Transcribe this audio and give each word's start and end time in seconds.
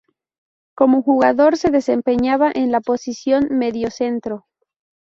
Como 0.75 1.03
jugador 1.03 1.57
se 1.57 1.69
desempeñaba 1.69 2.51
en 2.51 2.71
la 2.71 2.81
posición 2.81 3.49
mediocentro. 3.51 4.47